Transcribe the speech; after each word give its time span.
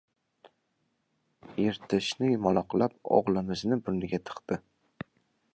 Yirtishni 1.65 2.31
yumaloqlab 2.31 2.97
o‘g‘limizni 3.19 3.81
burniga 3.87 4.25
tiqdi. 4.31 4.63